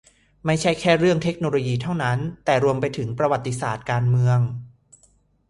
[0.45, 4.39] ไม่ใช่แค่เรื่องเทคโนโลยีเท่านั้น แต่รวมไปถึงประวัติศาสตร์ การเมือง